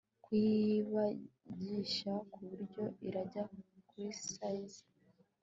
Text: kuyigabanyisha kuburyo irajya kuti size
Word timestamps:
kuyigabanyisha 0.23 2.13
kuburyo 2.31 2.83
irajya 3.07 3.43
kuti 3.49 4.03
size 4.25 4.83